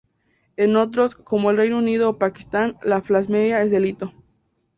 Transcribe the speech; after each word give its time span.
En 0.57 0.77
otros, 0.77 1.13
como 1.13 1.51
el 1.51 1.57
Reino 1.57 1.77
Unido 1.77 2.09
o 2.09 2.17
Pakistán 2.17 2.75
la 2.83 3.01
blasfemia 3.01 3.61
es 3.61 3.69
delito. 3.69 4.11